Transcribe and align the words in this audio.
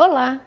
Olá, 0.00 0.42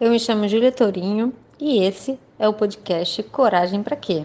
eu 0.00 0.12
me 0.12 0.20
chamo 0.20 0.46
Júlia 0.46 0.70
Tourinho 0.70 1.32
e 1.58 1.82
esse 1.82 2.20
é 2.38 2.48
o 2.48 2.54
podcast 2.54 3.20
Coragem 3.24 3.82
para 3.82 3.96
Quê? 3.96 4.24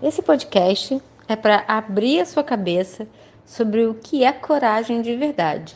Esse 0.00 0.22
podcast 0.22 1.02
é 1.26 1.34
para 1.34 1.64
abrir 1.66 2.20
a 2.20 2.24
sua 2.24 2.44
cabeça 2.44 3.08
sobre 3.44 3.84
o 3.84 3.94
que 3.94 4.22
é 4.22 4.32
coragem 4.32 5.02
de 5.02 5.16
verdade. 5.16 5.74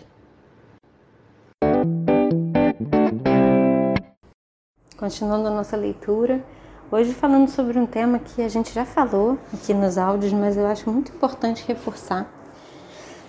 Continuando 4.96 5.48
a 5.48 5.50
nossa 5.50 5.76
leitura, 5.76 6.40
hoje 6.88 7.12
falando 7.12 7.48
sobre 7.48 7.80
um 7.80 7.86
tema 7.86 8.20
que 8.20 8.42
a 8.42 8.48
gente 8.48 8.72
já 8.72 8.84
falou 8.84 9.36
aqui 9.52 9.74
nos 9.74 9.98
áudios, 9.98 10.32
mas 10.32 10.56
eu 10.56 10.68
acho 10.68 10.88
muito 10.88 11.10
importante 11.10 11.66
reforçar, 11.66 12.32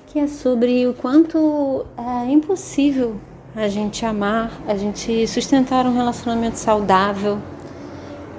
que 0.06 0.20
é 0.20 0.28
sobre 0.28 0.86
o 0.86 0.94
quanto 0.94 1.88
é 1.98 2.30
impossível 2.30 3.20
a 3.56 3.68
gente 3.68 4.06
amar, 4.06 4.52
a 4.68 4.76
gente 4.76 5.28
sustentar 5.28 5.86
um 5.86 5.94
relacionamento 5.94 6.58
saudável, 6.58 7.40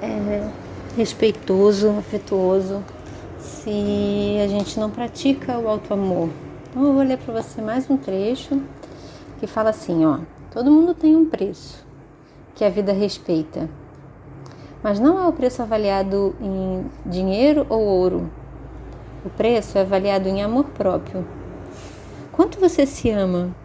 é, 0.01 0.47
respeitoso, 0.95 1.89
afetuoso, 1.99 2.83
se 3.39 4.37
a 4.43 4.47
gente 4.47 4.79
não 4.79 4.89
pratica 4.89 5.57
o 5.59 5.67
auto 5.67 5.93
amor. 5.93 6.29
Então 6.69 6.83
eu 6.85 6.93
vou 6.93 7.03
ler 7.03 7.17
para 7.17 7.41
você 7.41 7.61
mais 7.61 7.89
um 7.89 7.97
trecho 7.97 8.61
que 9.39 9.47
fala 9.47 9.71
assim, 9.71 10.05
ó: 10.05 10.19
Todo 10.51 10.71
mundo 10.71 10.93
tem 10.93 11.15
um 11.15 11.25
preço 11.25 11.85
que 12.55 12.63
a 12.63 12.69
vida 12.69 12.91
respeita. 12.91 13.69
Mas 14.83 14.99
não 14.99 15.17
é 15.17 15.27
o 15.27 15.33
preço 15.33 15.61
avaliado 15.61 16.35
em 16.41 16.85
dinheiro 17.05 17.65
ou 17.69 17.79
ouro. 17.81 18.29
O 19.23 19.29
preço 19.29 19.77
é 19.77 19.81
avaliado 19.81 20.27
em 20.27 20.41
amor 20.41 20.65
próprio. 20.65 21.25
Quanto 22.31 22.59
você 22.59 22.85
se 22.85 23.09
ama? 23.09 23.55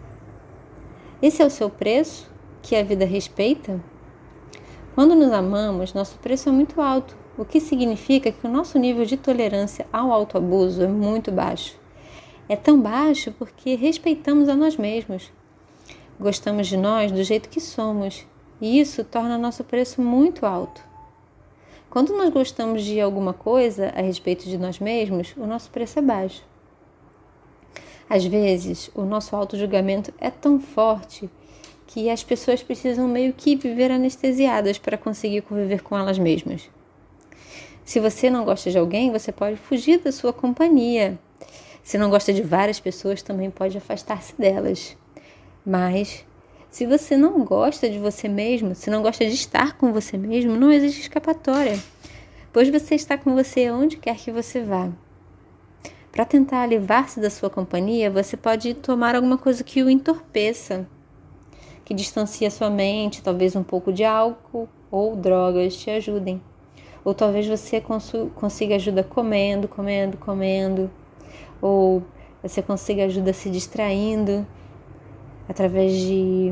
Esse 1.19 1.41
é 1.41 1.45
o 1.45 1.49
seu 1.49 1.67
preço 1.67 2.29
que 2.61 2.75
a 2.75 2.83
vida 2.83 3.03
respeita? 3.03 3.83
Quando 4.93 5.15
nos 5.15 5.31
amamos, 5.31 5.91
nosso 5.91 6.15
preço 6.19 6.47
é 6.47 6.51
muito 6.51 6.79
alto, 6.79 7.17
o 7.35 7.43
que 7.43 7.59
significa 7.59 8.31
que 8.31 8.45
o 8.45 8.49
nosso 8.49 8.77
nível 8.77 9.03
de 9.03 9.17
tolerância 9.17 9.87
ao 9.91 10.11
autoabuso 10.11 10.83
é 10.83 10.87
muito 10.87 11.31
baixo. 11.31 11.75
É 12.47 12.55
tão 12.55 12.79
baixo 12.79 13.31
porque 13.31 13.73
respeitamos 13.73 14.47
a 14.47 14.55
nós 14.55 14.77
mesmos. 14.77 15.31
Gostamos 16.19 16.67
de 16.67 16.77
nós 16.77 17.11
do 17.11 17.23
jeito 17.23 17.49
que 17.49 17.59
somos, 17.59 18.23
e 18.61 18.79
isso 18.79 19.03
torna 19.03 19.39
nosso 19.39 19.63
preço 19.63 19.99
muito 19.99 20.45
alto. 20.45 20.83
Quando 21.89 22.15
nós 22.15 22.29
gostamos 22.29 22.83
de 22.83 23.01
alguma 23.01 23.33
coisa 23.33 23.91
a 23.95 24.01
respeito 24.01 24.47
de 24.47 24.57
nós 24.57 24.79
mesmos, 24.79 25.33
o 25.35 25.47
nosso 25.47 25.71
preço 25.71 25.97
é 25.97 26.01
baixo. 26.03 26.46
Às 28.09 28.25
vezes, 28.25 28.89
o 28.95 29.03
nosso 29.03 29.35
auto-julgamento 29.35 30.13
é 30.19 30.29
tão 30.29 30.59
forte 30.59 31.29
que 31.85 32.09
as 32.09 32.23
pessoas 32.23 32.63
precisam 32.63 33.07
meio 33.07 33.33
que 33.33 33.55
viver 33.55 33.91
anestesiadas 33.91 34.77
para 34.77 34.97
conseguir 34.97 35.41
conviver 35.41 35.81
com 35.81 35.97
elas 35.97 36.17
mesmas. 36.17 36.69
Se 37.83 37.99
você 37.99 38.29
não 38.29 38.43
gosta 38.43 38.69
de 38.69 38.77
alguém, 38.77 39.11
você 39.11 39.31
pode 39.31 39.55
fugir 39.55 39.99
da 39.99 40.11
sua 40.11 40.33
companhia. 40.33 41.17
Se 41.83 41.97
não 41.97 42.09
gosta 42.09 42.33
de 42.33 42.41
várias 42.41 42.79
pessoas, 42.79 43.21
também 43.21 43.49
pode 43.49 43.77
afastar-se 43.77 44.33
delas. 44.37 44.97
Mas 45.65 46.25
se 46.69 46.85
você 46.85 47.15
não 47.15 47.43
gosta 47.45 47.89
de 47.89 47.97
você 47.97 48.27
mesmo, 48.27 48.75
se 48.75 48.89
não 48.89 49.01
gosta 49.01 49.25
de 49.25 49.33
estar 49.33 49.77
com 49.77 49.93
você 49.93 50.17
mesmo, 50.17 50.55
não 50.55 50.71
existe 50.71 51.01
escapatória, 51.01 51.79
pois 52.51 52.69
você 52.69 52.95
está 52.95 53.17
com 53.17 53.33
você 53.33 53.71
onde 53.71 53.97
quer 53.97 54.17
que 54.17 54.31
você 54.31 54.61
vá. 54.61 54.91
Para 56.17 56.25
tentar 56.25 56.65
livrar-se 56.65 57.19
da 57.19 57.29
sua 57.29 57.47
companhia, 57.47 58.09
você 58.09 58.35
pode 58.35 58.73
tomar 58.73 59.15
alguma 59.15 59.37
coisa 59.37 59.63
que 59.63 59.83
o 59.83 59.87
entorpeça, 59.87 60.87
que 61.85 61.93
distancie 61.93 62.47
a 62.47 62.49
sua 62.49 62.71
mente, 62.71 63.21
talvez 63.21 63.55
um 63.55 63.61
pouco 63.61 63.93
de 63.93 64.03
álcool 64.03 64.67
ou 64.89 65.15
drogas 65.15 65.75
te 65.77 65.91
ajudem. 65.91 66.41
Ou 67.05 67.13
talvez 67.13 67.45
você 67.45 67.79
consiga 68.33 68.73
ajuda 68.77 69.03
comendo, 69.03 69.67
comendo, 69.67 70.17
comendo. 70.17 70.89
Ou 71.61 72.01
você 72.41 72.63
consiga 72.63 73.05
ajuda 73.05 73.31
se 73.31 73.51
distraindo 73.51 74.43
através 75.47 75.93
de 75.93 76.51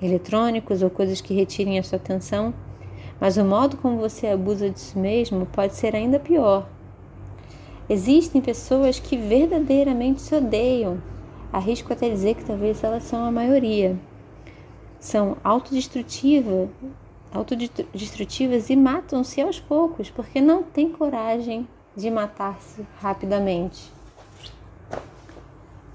eletrônicos 0.00 0.80
ou 0.80 0.88
coisas 0.88 1.20
que 1.20 1.34
retirem 1.34 1.78
a 1.78 1.82
sua 1.82 1.96
atenção. 1.96 2.54
Mas 3.20 3.36
o 3.36 3.44
modo 3.44 3.76
como 3.76 3.98
você 3.98 4.28
abusa 4.28 4.72
si 4.74 4.98
mesmo 4.98 5.44
pode 5.44 5.74
ser 5.74 5.94
ainda 5.94 6.18
pior 6.18 6.66
Existem 7.88 8.40
pessoas 8.40 8.98
que 8.98 9.16
verdadeiramente 9.16 10.22
se 10.22 10.34
odeiam. 10.34 11.02
Arrisco 11.52 11.92
até 11.92 12.08
dizer 12.08 12.34
que 12.34 12.44
talvez 12.44 12.82
elas 12.82 13.04
são 13.04 13.24
a 13.24 13.30
maioria. 13.30 13.98
São 14.98 15.36
autodestrutivas, 15.44 16.70
autodestrutivas 17.30 18.70
e 18.70 18.76
matam-se 18.76 19.40
aos 19.42 19.60
poucos 19.60 20.08
porque 20.08 20.40
não 20.40 20.62
têm 20.62 20.90
coragem 20.90 21.68
de 21.94 22.10
matar-se 22.10 22.86
rapidamente. 23.00 23.92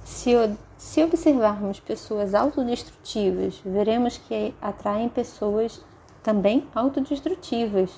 Se, 0.03 0.31
se 0.77 1.03
observarmos 1.03 1.79
pessoas 1.79 2.35
autodestrutivas, 2.35 3.59
veremos 3.65 4.17
que 4.17 4.53
atraem 4.61 5.09
pessoas 5.09 5.83
também 6.21 6.67
autodestrutivas 6.75 7.89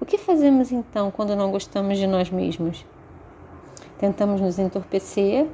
o 0.00 0.06
que 0.06 0.18
fazemos 0.18 0.72
então 0.72 1.10
quando 1.10 1.34
não 1.34 1.50
gostamos 1.50 1.98
de 1.98 2.06
nós 2.06 2.30
mesmos? 2.30 2.84
Tentamos 3.98 4.40
nos 4.40 4.58
entorpecer 4.58 5.48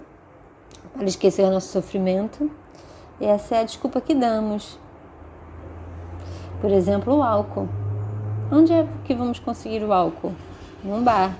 para 0.92 1.04
esquecer 1.04 1.44
o 1.44 1.50
nosso 1.50 1.68
sofrimento, 1.68 2.50
e 3.20 3.24
essa 3.24 3.56
é 3.56 3.60
a 3.60 3.64
desculpa 3.64 4.00
que 4.00 4.14
damos. 4.14 4.78
Por 6.60 6.70
exemplo, 6.70 7.16
o 7.16 7.22
álcool. 7.22 7.68
Onde 8.52 8.72
é 8.72 8.86
que 9.04 9.14
vamos 9.14 9.38
conseguir 9.38 9.82
o 9.82 9.92
álcool? 9.92 10.32
Num 10.82 11.02
bar. 11.02 11.36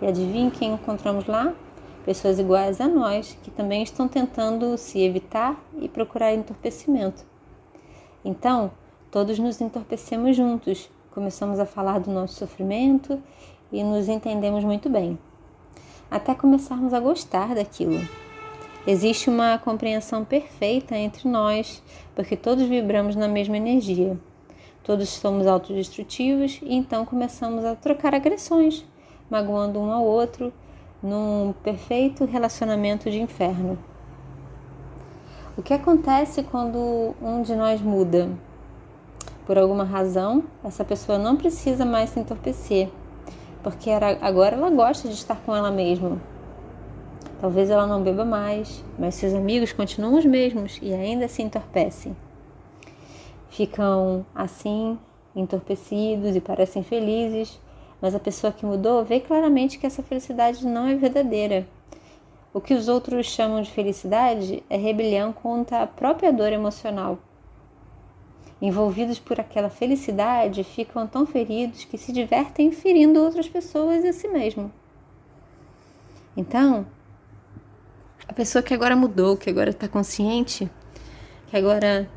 E 0.00 0.06
adivinhe 0.06 0.50
quem 0.50 0.74
encontramos 0.74 1.26
lá? 1.26 1.52
Pessoas 2.04 2.38
iguais 2.38 2.80
a 2.80 2.86
nós, 2.86 3.36
que 3.42 3.50
também 3.50 3.82
estão 3.82 4.06
tentando 4.06 4.78
se 4.78 5.00
evitar 5.02 5.56
e 5.78 5.88
procurar 5.88 6.32
entorpecimento. 6.32 7.24
Então, 8.24 8.70
todos 9.10 9.38
nos 9.38 9.60
entorpecemos 9.60 10.36
juntos, 10.36 10.88
começamos 11.16 11.58
a 11.58 11.64
falar 11.64 11.98
do 11.98 12.10
nosso 12.10 12.34
sofrimento 12.34 13.18
e 13.72 13.82
nos 13.82 14.06
entendemos 14.06 14.62
muito 14.62 14.90
bem, 14.90 15.18
até 16.10 16.34
começarmos 16.34 16.92
a 16.92 17.00
gostar 17.00 17.54
daquilo. 17.54 18.06
Existe 18.86 19.30
uma 19.30 19.56
compreensão 19.56 20.26
perfeita 20.26 20.94
entre 20.94 21.26
nós, 21.26 21.82
porque 22.14 22.36
todos 22.36 22.68
vibramos 22.68 23.16
na 23.16 23.26
mesma 23.26 23.56
energia. 23.56 24.20
Todos 24.84 25.08
somos 25.08 25.46
autodestrutivos 25.46 26.60
e 26.62 26.74
então 26.74 27.06
começamos 27.06 27.64
a 27.64 27.74
trocar 27.74 28.14
agressões, 28.14 28.84
magoando 29.30 29.80
um 29.80 29.90
ao 29.90 30.04
outro 30.04 30.52
num 31.02 31.54
perfeito 31.64 32.26
relacionamento 32.26 33.10
de 33.10 33.18
inferno. 33.18 33.78
O 35.56 35.62
que 35.62 35.72
acontece 35.72 36.42
quando 36.42 37.14
um 37.22 37.40
de 37.40 37.56
nós 37.56 37.80
muda? 37.80 38.28
Por 39.46 39.56
alguma 39.56 39.84
razão, 39.84 40.42
essa 40.64 40.84
pessoa 40.84 41.18
não 41.18 41.36
precisa 41.36 41.84
mais 41.84 42.10
se 42.10 42.18
entorpecer, 42.18 42.88
porque 43.62 43.88
agora 43.90 44.56
ela 44.56 44.70
gosta 44.70 45.06
de 45.06 45.14
estar 45.14 45.36
com 45.36 45.54
ela 45.54 45.70
mesma. 45.70 46.20
Talvez 47.40 47.70
ela 47.70 47.86
não 47.86 48.02
beba 48.02 48.24
mais, 48.24 48.84
mas 48.98 49.14
seus 49.14 49.32
amigos 49.34 49.72
continuam 49.72 50.18
os 50.18 50.24
mesmos 50.24 50.80
e 50.82 50.92
ainda 50.92 51.28
se 51.28 51.42
entorpecem. 51.42 52.16
Ficam 53.48 54.26
assim, 54.34 54.98
entorpecidos 55.34 56.34
e 56.34 56.40
parecem 56.40 56.82
felizes, 56.82 57.60
mas 58.02 58.16
a 58.16 58.20
pessoa 58.20 58.52
que 58.52 58.66
mudou 58.66 59.04
vê 59.04 59.20
claramente 59.20 59.78
que 59.78 59.86
essa 59.86 60.02
felicidade 60.02 60.66
não 60.66 60.88
é 60.88 60.96
verdadeira. 60.96 61.68
O 62.52 62.60
que 62.60 62.74
os 62.74 62.88
outros 62.88 63.26
chamam 63.26 63.62
de 63.62 63.70
felicidade 63.70 64.64
é 64.68 64.76
rebelião 64.76 65.32
contra 65.32 65.82
a 65.82 65.86
própria 65.86 66.32
dor 66.32 66.52
emocional 66.52 67.18
envolvidos 68.60 69.18
por 69.18 69.38
aquela 69.38 69.68
felicidade, 69.68 70.64
ficam 70.64 71.06
tão 71.06 71.26
feridos 71.26 71.84
que 71.84 71.98
se 71.98 72.12
divertem 72.12 72.72
ferindo 72.72 73.22
outras 73.22 73.48
pessoas 73.48 74.04
e 74.04 74.08
a 74.08 74.12
si 74.12 74.28
mesmo. 74.28 74.72
Então, 76.36 76.86
a 78.28 78.32
pessoa 78.32 78.62
que 78.62 78.74
agora 78.74 78.96
mudou, 78.96 79.36
que 79.36 79.50
agora 79.50 79.70
está 79.70 79.88
consciente, 79.88 80.70
que 81.48 81.56
agora 81.56 82.08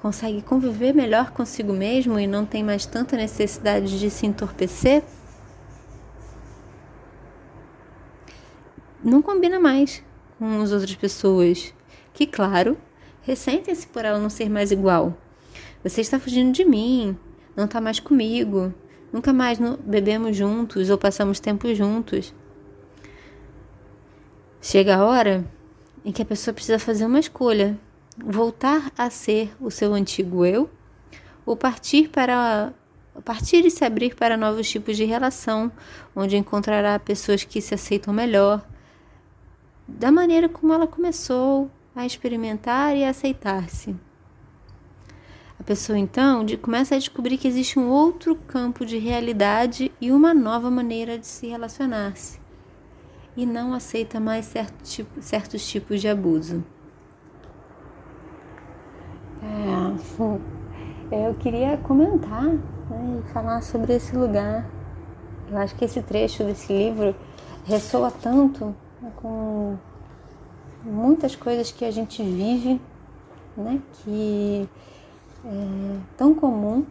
consegue 0.00 0.42
conviver 0.42 0.94
melhor 0.94 1.30
consigo 1.30 1.72
mesmo 1.72 2.18
e 2.18 2.26
não 2.26 2.46
tem 2.46 2.64
mais 2.64 2.86
tanta 2.86 3.16
necessidade 3.16 3.98
de 3.98 4.10
se 4.10 4.26
entorpecer, 4.26 5.02
não 9.02 9.22
combina 9.22 9.58
mais 9.58 10.02
com 10.38 10.60
as 10.60 10.72
outras 10.72 10.94
pessoas, 10.94 11.74
que, 12.12 12.26
claro, 12.26 12.78
ressentem-se 13.22 13.86
por 13.86 14.04
ela 14.04 14.18
não 14.18 14.30
ser 14.30 14.48
mais 14.48 14.70
igual, 14.70 15.16
você 15.82 16.00
está 16.00 16.18
fugindo 16.18 16.52
de 16.52 16.64
mim, 16.64 17.16
não 17.56 17.64
está 17.64 17.80
mais 17.80 17.98
comigo, 17.98 18.72
nunca 19.12 19.32
mais 19.32 19.58
bebemos 19.84 20.36
juntos 20.36 20.90
ou 20.90 20.98
passamos 20.98 21.40
tempo 21.40 21.74
juntos. 21.74 22.34
Chega 24.60 24.96
a 24.96 25.04
hora 25.04 25.44
em 26.04 26.12
que 26.12 26.22
a 26.22 26.26
pessoa 26.26 26.54
precisa 26.54 26.78
fazer 26.78 27.06
uma 27.06 27.18
escolha 27.18 27.78
voltar 28.16 28.92
a 28.96 29.08
ser 29.08 29.54
o 29.60 29.70
seu 29.70 29.94
antigo 29.94 30.44
eu 30.44 30.68
ou 31.46 31.56
partir 31.56 32.08
para 32.08 32.72
partir 33.24 33.64
e 33.64 33.70
se 33.70 33.84
abrir 33.84 34.14
para 34.14 34.36
novos 34.36 34.68
tipos 34.68 34.96
de 34.96 35.04
relação, 35.04 35.70
onde 36.14 36.36
encontrará 36.36 36.98
pessoas 36.98 37.44
que 37.44 37.60
se 37.60 37.74
aceitam 37.74 38.14
melhor, 38.14 38.64
da 39.86 40.12
maneira 40.12 40.48
como 40.48 40.72
ela 40.72 40.86
começou 40.86 41.70
a 41.94 42.06
experimentar 42.06 42.96
e 42.96 43.04
a 43.04 43.10
aceitar-se. 43.10 43.94
A 45.60 45.62
pessoa 45.62 45.98
então 45.98 46.46
começa 46.62 46.94
a 46.94 46.98
descobrir 46.98 47.36
que 47.36 47.46
existe 47.46 47.78
um 47.78 47.90
outro 47.90 48.34
campo 48.34 48.86
de 48.86 48.96
realidade 48.96 49.92
e 50.00 50.10
uma 50.10 50.32
nova 50.32 50.70
maneira 50.70 51.18
de 51.18 51.26
se 51.26 51.48
relacionar-se, 51.48 52.40
e 53.36 53.44
não 53.44 53.74
aceita 53.74 54.18
mais 54.18 54.46
certo 54.46 54.82
tipo, 54.82 55.20
certos 55.20 55.68
tipos 55.68 56.00
de 56.00 56.08
abuso. 56.08 56.64
É, 61.12 61.28
eu 61.28 61.34
queria 61.34 61.76
comentar 61.76 62.44
né, 62.44 63.20
e 63.20 63.32
falar 63.32 63.60
sobre 63.60 63.94
esse 63.94 64.16
lugar. 64.16 64.66
Eu 65.50 65.58
acho 65.58 65.74
que 65.74 65.84
esse 65.84 66.00
trecho 66.00 66.42
desse 66.42 66.72
livro 66.72 67.14
ressoa 67.66 68.10
tanto 68.10 68.74
né, 69.02 69.12
com 69.16 69.76
muitas 70.82 71.36
coisas 71.36 71.70
que 71.70 71.84
a 71.84 71.90
gente 71.90 72.22
vive, 72.22 72.80
né, 73.56 73.78
que 73.92 74.66
é 75.44 75.96
tão 76.16 76.34
comum, 76.34 76.84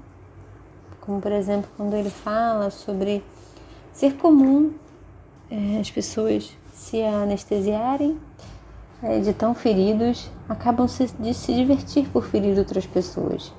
como 1.01 1.21
por 1.21 1.31
exemplo 1.31 1.69
quando 1.77 1.95
ele 1.95 2.09
fala 2.09 2.69
sobre 2.69 3.23
ser 3.93 4.13
comum 4.15 4.73
é, 5.51 5.79
as 5.79 5.89
pessoas 5.89 6.55
se 6.73 7.01
anestesiarem 7.01 8.17
é, 9.01 9.19
de 9.19 9.33
tão 9.33 9.53
feridos, 9.53 10.29
acabam 10.47 10.87
se, 10.87 11.07
de 11.19 11.33
se 11.33 11.53
divertir 11.53 12.07
por 12.09 12.25
ferir 12.25 12.57
outras 12.57 12.85
pessoas. 12.85 13.51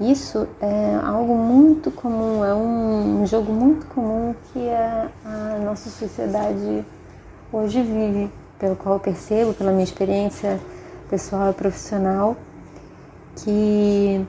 Isso 0.00 0.46
é 0.60 0.94
algo 1.02 1.34
muito 1.34 1.90
comum, 1.90 2.44
é 2.44 2.54
um 2.54 3.26
jogo 3.26 3.50
muito 3.50 3.86
comum 3.86 4.34
que 4.52 4.68
a, 4.68 5.10
a 5.24 5.58
nossa 5.64 5.88
sociedade 5.88 6.84
hoje 7.50 7.80
vive, 7.82 8.30
pelo 8.58 8.76
qual 8.76 8.96
eu 8.96 9.00
percebo, 9.00 9.54
pela 9.54 9.70
minha 9.70 9.84
experiência 9.84 10.60
pessoal 11.08 11.50
e 11.50 11.54
profissional, 11.54 12.36
que 13.42 14.26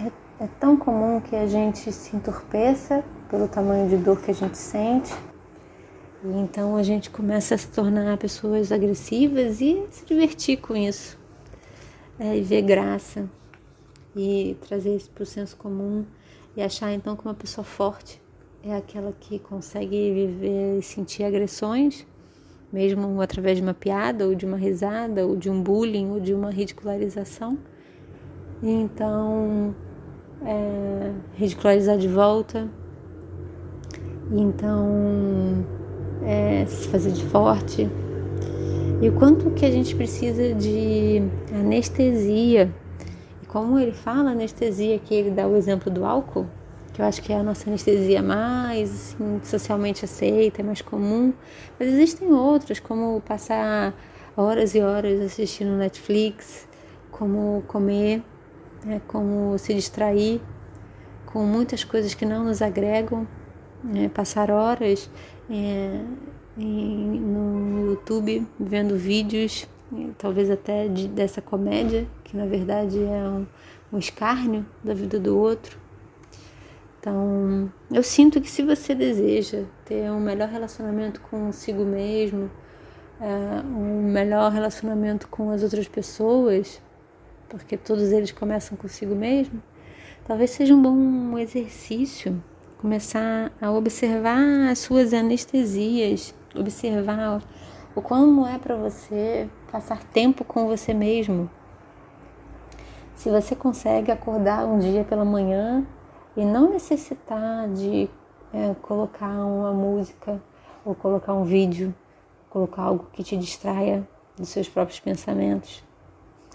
é, 0.00 0.44
é 0.44 0.48
tão 0.60 0.76
comum 0.76 1.20
que 1.20 1.34
a 1.34 1.46
gente 1.46 1.90
se 1.92 2.16
entorpeça 2.16 3.04
pelo 3.30 3.48
tamanho 3.48 3.88
de 3.88 3.96
dor 3.96 4.20
que 4.20 4.30
a 4.30 4.34
gente 4.34 4.56
sente, 4.58 5.12
e 6.24 6.28
então 6.38 6.76
a 6.76 6.82
gente 6.82 7.10
começa 7.10 7.54
a 7.54 7.58
se 7.58 7.68
tornar 7.68 8.16
pessoas 8.18 8.70
agressivas 8.72 9.60
e 9.60 9.86
se 9.90 10.04
divertir 10.06 10.58
com 10.58 10.76
isso, 10.76 11.18
é, 12.18 12.36
e 12.36 12.42
ver 12.42 12.62
graça 12.62 13.28
e 14.16 14.56
trazer 14.66 14.94
isso 14.94 15.10
para 15.10 15.22
o 15.22 15.26
senso 15.26 15.56
comum 15.56 16.04
e 16.56 16.62
achar 16.62 16.92
então 16.92 17.16
que 17.16 17.24
uma 17.24 17.34
pessoa 17.34 17.64
forte 17.64 18.22
é 18.62 18.74
aquela 18.74 19.12
que 19.12 19.38
consegue 19.38 20.12
viver 20.12 20.78
e 20.78 20.82
sentir 20.82 21.24
agressões, 21.24 22.06
mesmo 22.72 23.20
através 23.20 23.58
de 23.58 23.62
uma 23.62 23.74
piada, 23.74 24.26
ou 24.26 24.34
de 24.34 24.46
uma 24.46 24.56
risada, 24.56 25.26
ou 25.26 25.36
de 25.36 25.50
um 25.50 25.62
bullying, 25.62 26.10
ou 26.10 26.18
de 26.18 26.32
uma 26.32 26.50
ridicularização. 26.50 27.58
E 28.64 28.70
então, 28.70 29.72
é, 30.44 31.12
ridicularizar 31.34 31.96
de 31.96 32.08
volta. 32.08 32.66
E 34.32 34.40
então, 34.40 35.64
é, 36.24 36.66
se 36.66 36.88
fazer 36.88 37.12
de 37.12 37.24
forte. 37.26 37.88
E 39.00 39.08
o 39.08 39.12
quanto 39.12 39.52
que 39.52 39.64
a 39.64 39.70
gente 39.70 39.94
precisa 39.94 40.52
de 40.54 41.22
anestesia 41.52 42.72
como 43.54 43.78
ele 43.78 43.92
fala 43.92 44.32
anestesia, 44.32 44.98
que 44.98 45.14
ele 45.14 45.30
dá 45.30 45.46
o 45.46 45.54
exemplo 45.54 45.88
do 45.88 46.04
álcool, 46.04 46.44
que 46.92 47.00
eu 47.00 47.06
acho 47.06 47.22
que 47.22 47.32
é 47.32 47.36
a 47.36 47.42
nossa 47.44 47.70
anestesia 47.70 48.20
mais 48.20 48.90
assim, 48.90 49.40
socialmente 49.44 50.04
aceita, 50.04 50.60
é 50.60 50.64
mais 50.64 50.82
comum, 50.82 51.32
mas 51.78 51.88
existem 51.88 52.32
outras, 52.32 52.80
como 52.80 53.20
passar 53.20 53.94
horas 54.36 54.74
e 54.74 54.80
horas 54.80 55.20
assistindo 55.20 55.70
Netflix, 55.76 56.66
como 57.12 57.62
comer, 57.68 58.24
né, 58.84 59.00
como 59.06 59.56
se 59.58 59.74
distrair 59.74 60.40
com 61.26 61.44
muitas 61.44 61.82
coisas 61.82 62.14
que 62.14 62.24
não 62.24 62.44
nos 62.44 62.62
agregam, 62.62 63.26
né, 63.82 64.08
passar 64.08 64.50
horas 64.50 65.10
é, 65.50 66.00
em, 66.56 67.20
no 67.20 67.90
YouTube 67.90 68.46
vendo 68.58 68.96
vídeos 68.96 69.66
talvez 70.18 70.50
até 70.50 70.88
de, 70.88 71.08
dessa 71.08 71.40
comédia, 71.40 72.06
que 72.24 72.36
na 72.36 72.46
verdade 72.46 73.02
é 73.02 73.28
um, 73.28 73.46
um 73.92 73.98
escárnio 73.98 74.66
da 74.82 74.94
vida 74.94 75.18
do 75.18 75.38
outro. 75.38 75.78
Então, 77.00 77.70
eu 77.92 78.02
sinto 78.02 78.40
que 78.40 78.50
se 78.50 78.62
você 78.62 78.94
deseja 78.94 79.64
ter 79.84 80.10
um 80.10 80.20
melhor 80.20 80.48
relacionamento 80.48 81.20
consigo 81.20 81.84
mesmo, 81.84 82.50
é, 83.20 83.60
um 83.62 84.10
melhor 84.10 84.50
relacionamento 84.50 85.28
com 85.28 85.50
as 85.50 85.62
outras 85.62 85.86
pessoas, 85.86 86.80
porque 87.48 87.76
todos 87.76 88.12
eles 88.12 88.32
começam 88.32 88.76
consigo 88.76 89.14
mesmo, 89.14 89.62
talvez 90.26 90.50
seja 90.50 90.74
um 90.74 90.82
bom 90.82 91.38
exercício 91.38 92.42
começar 92.84 93.50
a 93.62 93.70
observar 93.70 94.68
as 94.70 94.80
suas 94.80 95.14
anestesias, 95.14 96.34
observar 96.54 97.42
o 97.96 98.02
como 98.02 98.46
é 98.46 98.58
para 98.58 98.76
você 98.76 99.48
passar 99.72 100.04
tempo 100.04 100.44
com 100.44 100.66
você 100.66 100.92
mesmo. 100.92 101.48
Se 103.14 103.30
você 103.30 103.56
consegue 103.56 104.12
acordar 104.12 104.66
um 104.66 104.78
dia 104.78 105.02
pela 105.02 105.24
manhã 105.24 105.82
e 106.36 106.44
não 106.44 106.72
necessitar 106.72 107.66
de 107.70 108.06
é, 108.52 108.74
colocar 108.82 109.30
uma 109.30 109.72
música 109.72 110.38
ou 110.84 110.94
colocar 110.94 111.32
um 111.32 111.44
vídeo, 111.44 111.94
colocar 112.50 112.82
algo 112.82 113.06
que 113.14 113.24
te 113.24 113.34
distraia 113.34 114.06
dos 114.36 114.50
seus 114.50 114.68
próprios 114.68 115.00
pensamentos, 115.00 115.82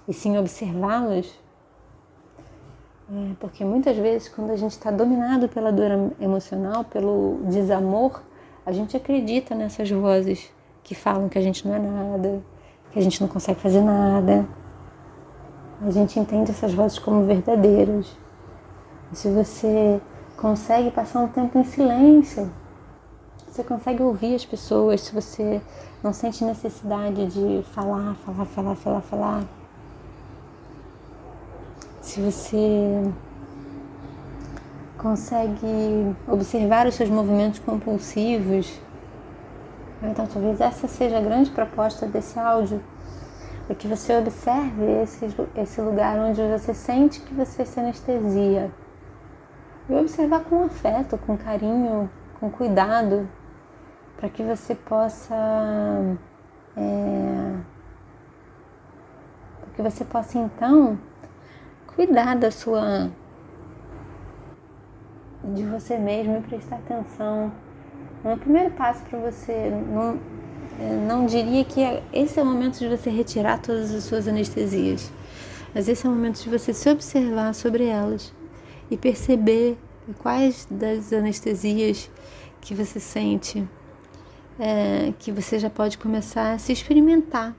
e 0.09 0.13
sim 0.13 0.37
observá-los. 0.37 1.31
É, 3.11 3.33
porque 3.39 3.63
muitas 3.63 3.95
vezes, 3.95 4.27
quando 4.27 4.51
a 4.51 4.55
gente 4.55 4.71
está 4.71 4.89
dominado 4.89 5.47
pela 5.47 5.71
dor 5.71 6.11
emocional, 6.19 6.83
pelo 6.83 7.39
desamor, 7.43 8.21
a 8.65 8.71
gente 8.71 8.97
acredita 8.97 9.53
nessas 9.53 9.89
vozes 9.89 10.51
que 10.83 10.95
falam 10.95 11.29
que 11.29 11.37
a 11.37 11.41
gente 11.41 11.67
não 11.67 11.75
é 11.75 11.79
nada, 11.79 12.41
que 12.91 12.97
a 12.97 13.01
gente 13.01 13.21
não 13.21 13.27
consegue 13.27 13.59
fazer 13.59 13.81
nada. 13.81 14.47
A 15.81 15.91
gente 15.91 16.19
entende 16.19 16.51
essas 16.51 16.73
vozes 16.73 16.99
como 16.99 17.23
verdadeiras. 17.25 18.17
E 19.11 19.15
se 19.15 19.29
você 19.29 20.01
consegue 20.35 20.91
passar 20.91 21.19
um 21.19 21.27
tempo 21.27 21.57
em 21.57 21.63
silêncio, 21.63 22.51
você 23.47 23.63
consegue 23.63 24.01
ouvir 24.01 24.35
as 24.35 24.45
pessoas, 24.45 25.01
se 25.01 25.13
você 25.13 25.61
não 26.03 26.13
sente 26.13 26.43
necessidade 26.43 27.27
de 27.27 27.63
falar, 27.71 28.15
falar, 28.25 28.45
falar, 28.45 28.75
falar, 28.75 29.01
falar. 29.01 29.58
Se 32.09 32.19
você 32.19 33.03
consegue 34.97 36.15
observar 36.27 36.87
os 36.87 36.95
seus 36.95 37.07
movimentos 37.07 37.59
compulsivos, 37.59 38.81
então, 40.01 40.25
talvez 40.25 40.59
essa 40.59 40.87
seja 40.87 41.19
a 41.19 41.21
grande 41.21 41.51
proposta 41.51 42.07
desse 42.07 42.39
áudio, 42.39 42.81
é 43.69 43.75
que 43.75 43.87
você 43.87 44.17
observe 44.17 45.03
esse, 45.03 45.27
esse 45.55 45.79
lugar 45.81 46.17
onde 46.17 46.41
você 46.41 46.73
sente 46.73 47.21
que 47.21 47.31
você 47.31 47.63
se 47.63 47.79
anestesia. 47.79 48.71
E 49.87 49.93
observar 49.93 50.39
com 50.45 50.63
afeto, 50.63 51.15
com 51.15 51.37
carinho, 51.37 52.09
com 52.39 52.49
cuidado, 52.49 53.29
para 54.17 54.29
que 54.29 54.41
você 54.41 54.73
possa. 54.73 55.35
É, 56.75 57.55
para 59.61 59.69
que 59.75 59.81
você 59.83 60.03
possa 60.03 60.39
então 60.39 60.97
cuidar 61.99 62.33
da 62.37 62.49
sua. 62.49 63.11
de 65.53 65.63
você 65.63 65.97
mesmo 65.97 66.37
e 66.37 66.41
prestar 66.41 66.77
atenção 66.77 67.51
o 68.23 68.37
primeiro 68.37 68.71
passo 68.71 69.03
para 69.03 69.19
você 69.19 69.69
não, 69.69 70.19
é, 70.79 70.95
não 71.07 71.25
diria 71.25 71.65
que 71.65 71.81
esse 72.13 72.39
é 72.39 72.43
o 72.43 72.45
momento 72.45 72.79
de 72.79 72.87
você 72.87 73.09
retirar 73.09 73.61
todas 73.61 73.93
as 73.93 74.03
suas 74.03 74.29
anestesias, 74.29 75.11
mas 75.73 75.89
esse 75.89 76.05
é 76.05 76.09
o 76.09 76.13
momento 76.13 76.41
de 76.41 76.49
você 76.49 76.73
se 76.73 76.89
observar 76.89 77.53
sobre 77.53 77.85
elas 77.85 78.33
e 78.89 78.95
perceber 78.95 79.77
quais 80.19 80.67
das 80.71 81.11
anestesias 81.11 82.09
que 82.61 82.73
você 82.73 82.99
sente, 82.99 83.67
é, 84.57 85.13
que 85.19 85.31
você 85.31 85.59
já 85.59 85.69
pode 85.69 85.97
começar 85.97 86.53
a 86.53 86.57
se 86.57 86.71
experimentar. 86.71 87.55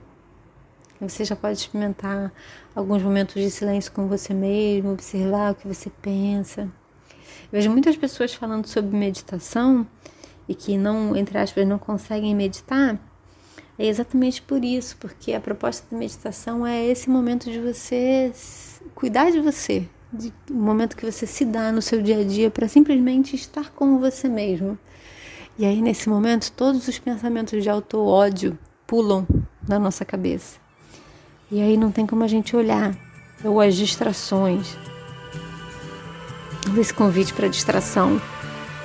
Você 1.00 1.24
já 1.24 1.34
pode 1.34 1.58
experimentar 1.58 2.30
alguns 2.74 3.02
momentos 3.02 3.34
de 3.34 3.50
silêncio 3.50 3.90
com 3.92 4.06
você 4.06 4.34
mesmo, 4.34 4.92
observar 4.92 5.52
o 5.52 5.54
que 5.54 5.66
você 5.66 5.90
pensa. 6.02 6.62
Eu 6.62 7.52
vejo 7.52 7.70
muitas 7.70 7.96
pessoas 7.96 8.34
falando 8.34 8.66
sobre 8.66 8.96
meditação 8.96 9.86
e 10.46 10.54
que 10.54 10.76
não, 10.76 11.16
entre 11.16 11.38
aspas, 11.38 11.66
não 11.66 11.78
conseguem 11.78 12.34
meditar, 12.34 12.98
É 13.78 13.86
exatamente 13.86 14.42
por 14.42 14.62
isso, 14.62 14.94
porque 14.98 15.32
a 15.32 15.40
proposta 15.40 15.86
da 15.90 15.96
meditação 15.96 16.66
é 16.66 16.84
esse 16.84 17.08
momento 17.08 17.50
de 17.50 17.58
você 17.58 18.30
cuidar 18.94 19.30
de 19.30 19.40
você, 19.40 19.88
de 20.12 20.30
um 20.50 20.60
momento 20.60 20.94
que 20.94 21.10
você 21.10 21.26
se 21.26 21.46
dá 21.46 21.72
no 21.72 21.80
seu 21.80 22.02
dia 22.02 22.18
a 22.18 22.24
dia 22.24 22.50
para 22.50 22.68
simplesmente 22.68 23.34
estar 23.34 23.70
com 23.70 23.98
você 23.98 24.28
mesmo. 24.28 24.78
E 25.58 25.64
aí, 25.64 25.80
nesse 25.80 26.10
momento, 26.10 26.52
todos 26.52 26.86
os 26.88 26.98
pensamentos 26.98 27.62
de 27.62 27.70
auto-ódio 27.70 28.58
pulam 28.86 29.26
na 29.66 29.78
nossa 29.78 30.04
cabeça. 30.04 30.59
E 31.50 31.60
aí 31.60 31.76
não 31.76 31.90
tem 31.90 32.06
como 32.06 32.22
a 32.22 32.28
gente 32.28 32.54
olhar, 32.54 32.94
ou 33.42 33.60
as 33.60 33.74
distrações, 33.74 34.76
esse 36.78 36.94
convite 36.94 37.34
para 37.34 37.48
distração, 37.48 38.20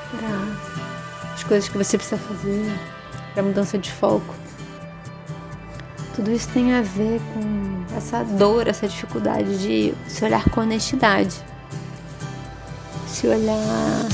para 0.10 1.34
as 1.34 1.44
coisas 1.44 1.70
que 1.70 1.78
você 1.78 1.96
precisa 1.96 2.18
fazer, 2.18 2.66
para 3.34 3.44
mudança 3.44 3.78
de 3.78 3.92
foco. 3.92 4.34
Tudo 6.16 6.32
isso 6.32 6.50
tem 6.50 6.74
a 6.74 6.82
ver 6.82 7.22
com 7.34 7.96
essa 7.96 8.24
dor, 8.24 8.68
essa 8.68 8.88
dificuldade 8.88 9.60
de 9.60 9.94
se 10.08 10.24
olhar 10.24 10.50
com 10.50 10.62
honestidade, 10.62 11.36
se 13.08 13.28
olhar 13.28 14.08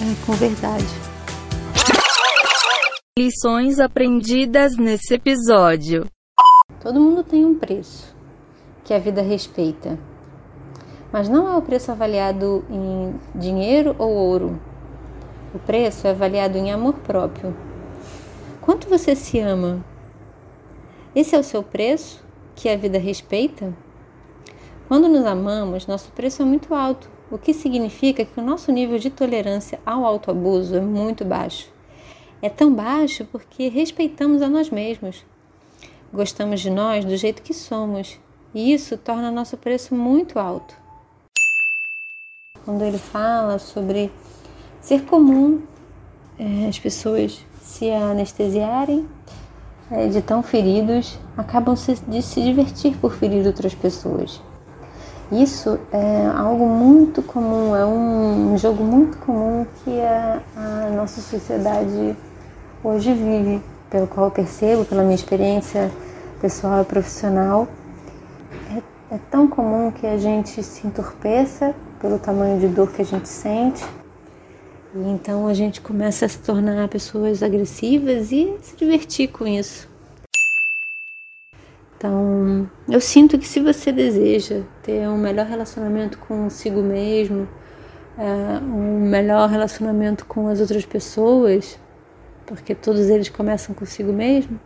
é, 0.00 0.24
com 0.24 0.32
verdade. 0.32 0.86
Lições 3.18 3.78
aprendidas 3.78 4.76
nesse 4.76 5.14
episódio. 5.14 6.06
Todo 6.84 7.00
mundo 7.00 7.24
tem 7.24 7.46
um 7.46 7.54
preço 7.54 8.14
que 8.84 8.92
a 8.92 8.98
vida 8.98 9.22
respeita, 9.22 9.98
mas 11.10 11.30
não 11.30 11.50
é 11.50 11.56
o 11.56 11.62
preço 11.62 11.90
avaliado 11.90 12.62
em 12.68 13.14
dinheiro 13.34 13.96
ou 13.98 14.10
ouro. 14.10 14.60
O 15.54 15.58
preço 15.58 16.06
é 16.06 16.10
avaliado 16.10 16.58
em 16.58 16.70
amor 16.70 16.92
próprio. 16.96 17.56
Quanto 18.60 18.86
você 18.86 19.16
se 19.16 19.40
ama? 19.40 19.82
Esse 21.16 21.34
é 21.34 21.38
o 21.38 21.42
seu 21.42 21.62
preço 21.62 22.22
que 22.54 22.68
a 22.68 22.76
vida 22.76 22.98
respeita? 22.98 23.72
Quando 24.86 25.08
nos 25.08 25.24
amamos, 25.24 25.86
nosso 25.86 26.12
preço 26.12 26.42
é 26.42 26.44
muito 26.44 26.74
alto, 26.74 27.08
o 27.30 27.38
que 27.38 27.54
significa 27.54 28.26
que 28.26 28.38
o 28.38 28.44
nosso 28.44 28.70
nível 28.70 28.98
de 28.98 29.08
tolerância 29.08 29.80
ao 29.86 30.04
autoabuso 30.04 30.76
é 30.76 30.80
muito 30.80 31.24
baixo. 31.24 31.66
É 32.42 32.50
tão 32.50 32.74
baixo 32.74 33.24
porque 33.32 33.68
respeitamos 33.68 34.42
a 34.42 34.50
nós 34.50 34.68
mesmos. 34.68 35.24
Gostamos 36.14 36.60
de 36.60 36.70
nós 36.70 37.04
do 37.04 37.16
jeito 37.16 37.42
que 37.42 37.52
somos, 37.52 38.20
e 38.54 38.72
isso 38.72 38.96
torna 38.96 39.32
nosso 39.32 39.56
preço 39.56 39.96
muito 39.96 40.38
alto. 40.38 40.72
Quando 42.64 42.82
ele 42.82 42.98
fala 42.98 43.58
sobre 43.58 44.12
ser 44.80 45.02
comum 45.06 45.62
é, 46.38 46.68
as 46.68 46.78
pessoas 46.78 47.44
se 47.60 47.90
anestesiarem 47.90 49.08
é, 49.90 50.06
de 50.06 50.22
tão 50.22 50.40
feridos 50.40 51.18
acabam 51.36 51.74
de 52.06 52.22
se 52.22 52.40
divertir 52.44 52.96
por 52.98 53.14
ferir 53.14 53.44
outras 53.44 53.74
pessoas. 53.74 54.40
Isso 55.32 55.80
é 55.90 56.26
algo 56.26 56.64
muito 56.68 57.24
comum, 57.24 57.74
é 57.74 57.84
um 57.84 58.56
jogo 58.56 58.84
muito 58.84 59.18
comum 59.18 59.66
que 59.82 60.00
a, 60.00 60.40
a 60.56 60.90
nossa 60.90 61.20
sociedade 61.20 62.16
hoje 62.84 63.12
vive, 63.12 63.60
pelo 63.94 64.08
qual 64.08 64.26
eu 64.26 64.32
percebo, 64.32 64.84
pela 64.84 65.04
minha 65.04 65.14
experiência 65.14 65.88
pessoal 66.40 66.82
e 66.82 66.84
profissional. 66.84 67.68
É, 68.68 69.14
é 69.14 69.18
tão 69.30 69.46
comum 69.46 69.92
que 69.92 70.04
a 70.04 70.18
gente 70.18 70.64
se 70.64 70.84
entorpeça 70.84 71.72
pelo 72.00 72.18
tamanho 72.18 72.58
de 72.58 72.66
dor 72.66 72.90
que 72.90 73.02
a 73.02 73.04
gente 73.04 73.28
sente, 73.28 73.84
e 74.96 74.98
então 74.98 75.46
a 75.46 75.54
gente 75.54 75.80
começa 75.80 76.26
a 76.26 76.28
se 76.28 76.40
tornar 76.40 76.88
pessoas 76.88 77.40
agressivas 77.40 78.32
e 78.32 78.56
se 78.62 78.74
divertir 78.74 79.28
com 79.28 79.46
isso. 79.46 79.88
Então, 81.96 82.68
eu 82.88 83.00
sinto 83.00 83.38
que 83.38 83.46
se 83.46 83.60
você 83.60 83.92
deseja 83.92 84.62
ter 84.82 85.06
um 85.06 85.16
melhor 85.16 85.46
relacionamento 85.46 86.18
consigo 86.18 86.82
mesmo, 86.82 87.46
é, 88.18 88.58
um 88.58 89.08
melhor 89.08 89.48
relacionamento 89.48 90.26
com 90.26 90.48
as 90.48 90.60
outras 90.60 90.84
pessoas, 90.84 91.78
porque 92.46 92.74
todos 92.74 93.08
eles 93.08 93.28
começam 93.28 93.74
consigo 93.74 94.12
mesmo, 94.12 94.58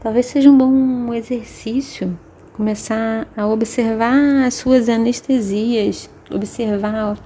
talvez 0.00 0.26
seja 0.26 0.50
um 0.50 0.56
bom 0.56 1.14
exercício 1.14 2.18
começar 2.52 3.26
a 3.36 3.46
observar 3.46 4.44
as 4.46 4.54
suas 4.54 4.88
anestesias, 4.88 6.08
observar 6.30 7.16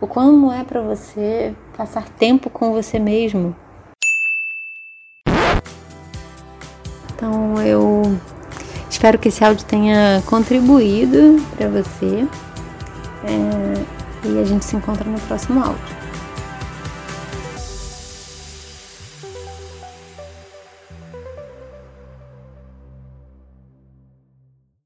o 0.00 0.06
como 0.06 0.52
é 0.52 0.64
para 0.64 0.80
você 0.80 1.54
passar 1.76 2.08
tempo 2.08 2.50
com 2.50 2.72
você 2.72 2.98
mesmo. 2.98 3.54
Então 7.14 7.62
eu 7.62 8.02
espero 8.90 9.18
que 9.18 9.28
esse 9.28 9.44
áudio 9.44 9.64
tenha 9.66 10.22
contribuído 10.26 11.40
para 11.56 11.68
você 11.68 12.26
é, 13.24 14.28
e 14.28 14.40
a 14.40 14.44
gente 14.44 14.64
se 14.64 14.74
encontra 14.74 15.08
no 15.08 15.20
próximo 15.20 15.62
áudio. 15.62 16.01